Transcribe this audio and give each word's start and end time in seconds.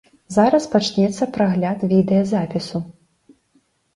Зараз 0.35 0.63
пачнецца 0.75 1.27
прагляд 1.35 1.85
відэазапісу. 1.91 2.77